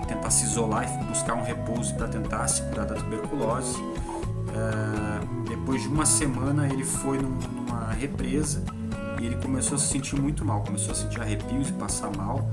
[0.07, 3.83] tentar se isolar e buscar um repouso para tentar se curar da tuberculose.
[4.55, 8.63] É, depois de uma semana ele foi num, numa represa
[9.21, 12.49] e ele começou a se sentir muito mal, começou a sentir arrepios e passar mal.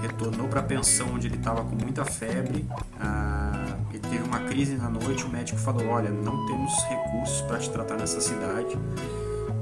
[0.00, 2.64] Retornou para a pensão onde ele estava com muita febre.
[3.00, 5.24] É, ele teve uma crise na noite.
[5.24, 8.78] O médico falou: Olha, não temos recursos para te tratar nessa cidade.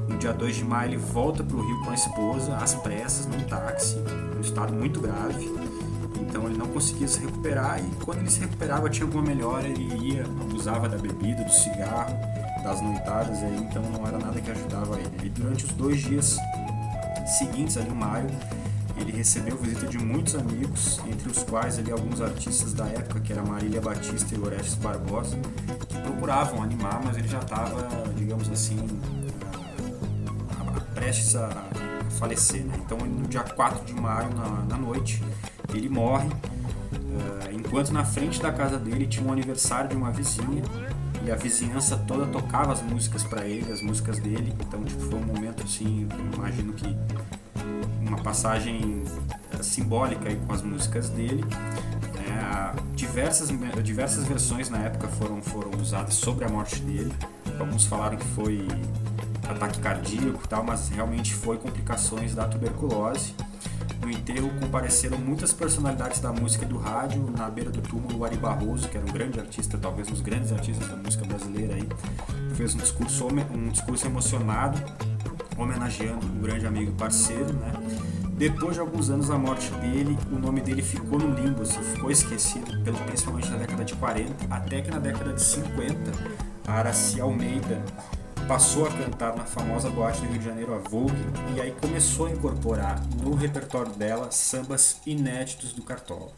[0.08, 3.26] No dia 2 de maio, ele volta para o Rio com a esposa, às pressas,
[3.26, 3.96] num táxi,
[4.34, 5.67] num estado muito grave.
[6.38, 10.12] Então ele não conseguia se recuperar e quando ele se recuperava tinha alguma melhora, ele
[10.12, 12.16] ia, abusava da bebida, do cigarro,
[12.62, 15.10] das noitadas, aí, então não era nada que ajudava ele.
[15.24, 16.38] E durante os dois dias
[17.26, 18.30] seguintes, ali em maio,
[18.96, 23.32] ele recebeu visita de muitos amigos, entre os quais ali alguns artistas da época, que
[23.32, 25.36] era Marília Batista e Orestes Barbosa,
[25.88, 27.84] que procuravam animar, mas ele já estava,
[28.14, 28.78] digamos assim,
[30.94, 31.66] prestes a
[32.10, 32.64] falecer.
[32.64, 32.74] Né?
[32.84, 35.22] Então, no dia 4 de maio, na, na noite,
[35.74, 36.28] ele morre.
[36.28, 40.62] Uh, enquanto na frente da casa dele tinha um aniversário de uma vizinha
[41.24, 44.54] e a vizinhança toda tocava as músicas para ele, as músicas dele.
[44.60, 46.96] Então, tipo, foi um momento assim, imagino que
[48.00, 49.04] uma passagem
[49.58, 51.44] uh, simbólica aí com as músicas dele.
[51.44, 53.50] Uh, diversas,
[53.82, 57.12] diversas versões na época foram, foram usadas sobre a morte dele.
[57.58, 58.66] Alguns falaram que foi
[59.50, 63.34] ataque cardíaco e tal, mas realmente foi complicações da tuberculose.
[64.00, 67.30] No enterro compareceram muitas personalidades da música e do rádio.
[67.36, 70.20] Na beira do túmulo, o Ari Barroso, que era um grande artista, talvez um dos
[70.20, 71.88] grandes artistas da música brasileira aí,
[72.54, 74.80] fez um discurso, um discurso emocionado,
[75.56, 77.72] homenageando um grande amigo e parceiro, né?
[78.38, 82.08] Depois de alguns anos da morte dele, o nome dele ficou no limbo, assim, ficou
[82.08, 86.12] esquecido, pelo, principalmente na década de 40, até que na década de 50,
[86.68, 87.82] a Araci Almeida
[88.48, 91.12] passou a cantar na famosa boate do Rio de Janeiro, a Vogue,
[91.54, 96.30] e aí começou a incorporar no repertório dela sambas inéditos do Cartola.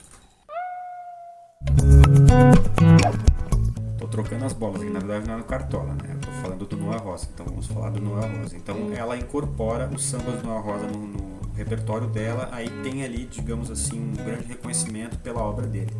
[3.97, 6.15] Tô trocando as bolas, que na verdade não é no Cartola, né?
[6.15, 8.57] Eu tô falando do Noah Rosa, então vamos falar do Noah Rosa.
[8.57, 13.25] Então ela incorpora os sambas do Noah Rosa no, no repertório dela, aí tem ali,
[13.25, 15.95] digamos assim, um grande reconhecimento pela obra dele.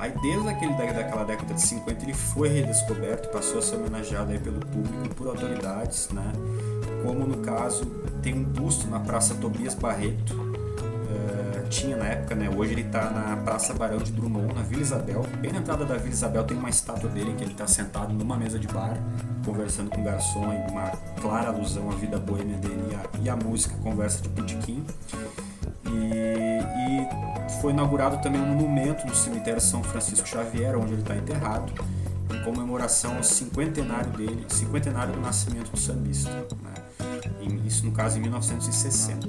[0.00, 4.38] Aí desde aquele, daquela década de 50 ele foi redescoberto, passou a ser homenageado aí
[4.38, 6.32] pelo público por autoridades, né?
[7.04, 7.84] Como no caso
[8.22, 12.48] tem um busto na Praça Tobias Barreto, uh, tinha na época, né?
[12.48, 15.22] Hoje ele está na Praça Barão de Drummond, na Vila Isabel.
[15.38, 18.38] Bem na entrada da Vila Isabel tem uma estátua dele que ele está sentado numa
[18.38, 18.96] mesa de bar,
[19.44, 23.74] conversando com o garçom, uma clara alusão à vida boêmia dele e a, e música
[23.82, 24.82] Conversa de Pudiquim.
[25.84, 26.59] E, e,
[27.60, 31.72] foi inaugurado também um monumento no cemitério São Francisco Xavier, onde ele está enterrado,
[32.34, 36.30] em comemoração ao cinquentenário dele, cinquentenário do nascimento do sambista.
[36.30, 37.54] Né?
[37.66, 39.28] Isso no caso em 1960.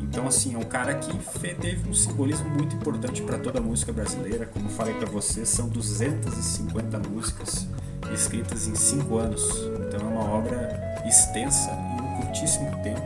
[0.00, 1.12] Então assim, é um cara que
[1.54, 4.46] teve um simbolismo muito importante para toda a música brasileira.
[4.46, 7.66] Como falei para você, são 250 músicas
[8.14, 9.42] escritas em 5 anos.
[9.88, 13.00] Então é uma obra extensa em um curtíssimo tempo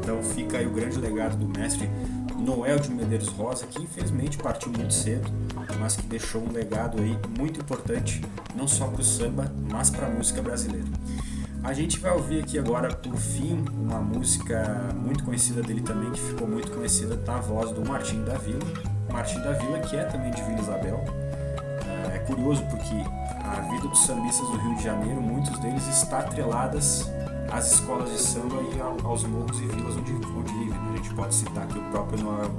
[0.00, 1.90] Então fica aí o grande legado do mestre
[2.46, 5.28] Noel de Medeiros Rosa, que infelizmente partiu muito cedo,
[5.80, 8.22] mas que deixou um legado aí muito importante,
[8.54, 10.86] não só para o samba, mas para a música brasileira.
[11.64, 16.20] A gente vai ouvir aqui agora, por fim, uma música muito conhecida dele também, que
[16.20, 17.34] ficou muito conhecida, tá?
[17.34, 18.60] A voz do Martim da Vila.
[19.12, 21.04] Martim da Vila, que é também de Vila Isabel.
[22.14, 22.94] É curioso porque
[23.42, 27.10] a vida dos sambistas do Rio de Janeiro, muitos deles está atreladas
[27.50, 30.68] às escolas de samba e aos morros e vilas onde, onde vivem.
[30.68, 30.90] Né?
[30.92, 32.50] A gente pode citar aqui o próprio Noel,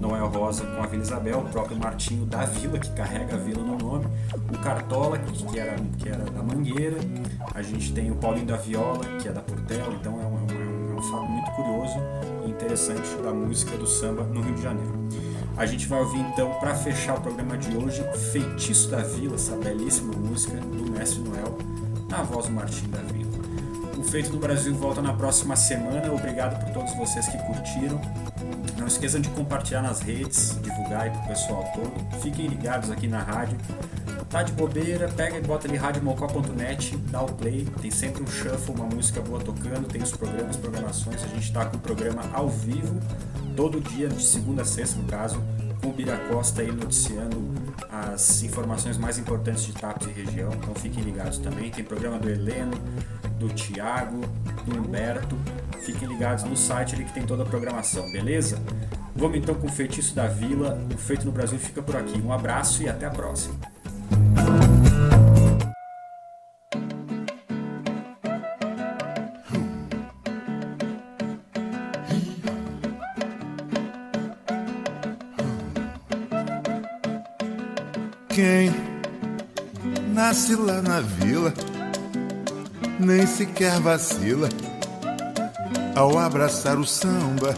[0.00, 3.62] Noel Rosa com a Vila Isabel, o próprio Martinho da Vila, que carrega a vila
[3.62, 4.06] no nome,
[4.52, 6.98] o Cartola, que era, que era da Mangueira,
[7.54, 10.54] a gente tem o Paulinho da Viola, que é da Portela, então é um, é
[10.54, 11.94] um, é um fato muito curioso
[12.46, 15.06] e interessante da música do samba no Rio de Janeiro.
[15.56, 19.56] A gente vai ouvir então, para fechar o programa de hoje, Feitiço da Vila, essa
[19.56, 21.56] belíssima música do Mestre Noel,
[22.10, 23.35] na voz do Martim da Vila.
[23.96, 26.12] O Feito do Brasil volta na próxima semana.
[26.12, 28.00] Obrigado por todos vocês que curtiram.
[28.78, 32.20] Não esqueçam de compartilhar nas redes, divulgar aí pro pessoal todo.
[32.20, 33.56] Fiquem ligados aqui na rádio.
[34.28, 37.66] Tá de bobeira, pega e bota ali radiomocó.net, dá o play.
[37.80, 41.24] Tem sempre um shuffle, uma música boa tocando, tem os programas, programações.
[41.24, 43.00] A gente tá com o programa ao vivo,
[43.56, 45.40] todo dia, de segunda a sexta no caso,
[45.80, 50.52] com o Bira Costa aí noticiando as informações mais importantes de Tapos e região.
[50.52, 51.70] Então fiquem ligados também.
[51.70, 52.76] Tem programa do Heleno,
[53.38, 54.20] do Tiago,
[54.64, 55.36] do Humberto.
[55.82, 58.60] Fiquem ligados no site ali que tem toda a programação, beleza?
[59.14, 60.78] Vamos então com o Feitiço da Vila.
[60.94, 62.20] O Feito no Brasil fica por aqui.
[62.20, 63.54] Um abraço e até a próxima.
[80.26, 81.54] Nasce lá na vila
[82.98, 84.48] nem sequer vacila
[85.94, 87.56] ao abraçar o samba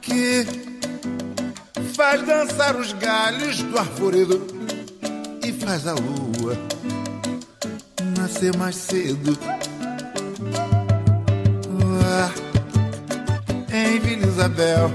[0.00, 0.46] que
[1.96, 4.46] faz dançar os galhos do arvoredo
[5.42, 6.56] e faz a lua
[8.16, 9.36] nascer mais cedo.
[11.82, 12.32] Lá
[13.74, 14.92] em Vila Isabel,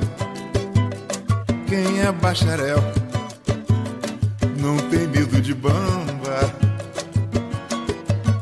[1.68, 3.01] quem é bacharel
[4.92, 6.54] tem medo de bamba.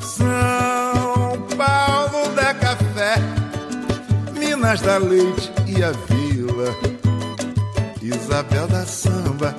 [0.02, 3.16] São Paulo da café,
[4.34, 6.76] Minas da leite e a vila.
[8.02, 9.56] Isabel da samba.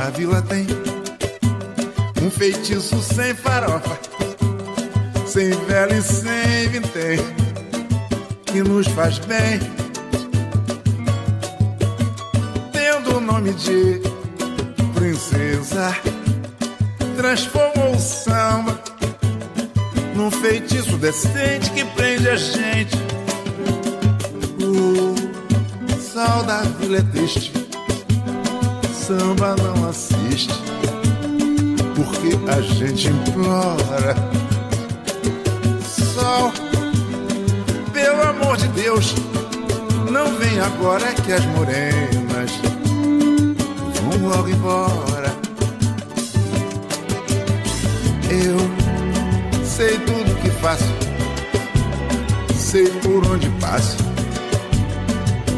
[0.00, 0.66] A vila tem
[2.20, 3.98] um feitiço sem farofa,
[5.26, 7.18] sem vela e sem vintém,
[8.46, 9.60] que nos faz bem.
[12.72, 14.17] Tendo o nome de
[15.78, 15.94] princesa,
[17.16, 18.78] transformou o samba
[20.14, 22.96] num feitiço decente que prende a gente.
[24.60, 27.52] O sal da vila é triste,
[28.92, 30.52] samba não assiste,
[31.94, 34.14] porque a gente implora.
[35.86, 36.52] Sol,
[37.92, 39.14] pelo amor de Deus,
[40.10, 42.50] não vem agora que as morenas
[44.02, 45.17] vão logo embora.
[48.30, 48.58] Eu
[49.64, 50.84] sei tudo que faço,
[52.54, 53.96] sei por onde passo.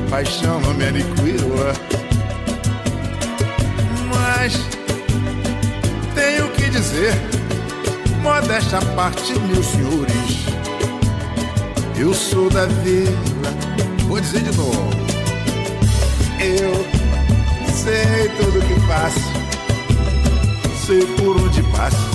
[0.09, 1.73] Paixão não me aniquila,
[4.09, 4.55] mas
[6.15, 7.13] tenho que dizer,
[8.23, 10.47] modesta parte, meus senhores.
[11.99, 13.51] Eu sou da vila,
[14.07, 14.91] vou dizer de novo.
[16.39, 16.87] Eu
[17.75, 19.21] sei tudo que faço,
[20.87, 22.10] sei por onde passo.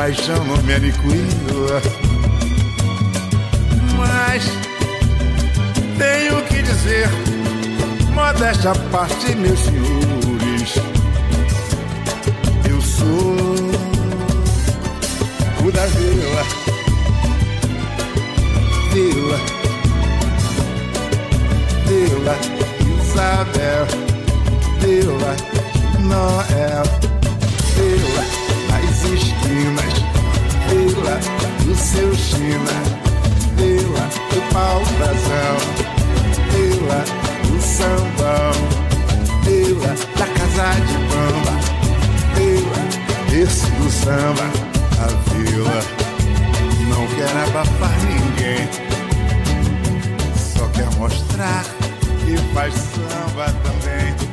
[0.00, 1.82] Paixão não me aniquila,
[3.98, 4.44] mas
[5.98, 7.06] tenho que dizer,
[8.14, 10.74] modéstia à parte, meus senhores.
[12.66, 13.36] Eu sou
[15.66, 16.44] o da vila,
[18.94, 19.38] vila,
[21.86, 22.38] vila.
[23.04, 23.86] Isabel,
[24.80, 25.36] Vila,
[25.98, 26.84] Noel,
[27.76, 28.39] Vila,
[31.00, 31.18] Vila,
[31.64, 32.72] do seu China,
[33.56, 35.56] Vila, do pau-brasão,
[36.52, 37.04] Vila,
[37.46, 38.52] do sambão,
[39.42, 41.54] Vila, da casa de bamba,
[42.34, 44.44] Vila, esse do samba,
[45.00, 45.82] a Vila,
[46.88, 48.68] não quer abafar ninguém,
[50.36, 51.64] só quer mostrar
[52.24, 54.29] que faz samba também.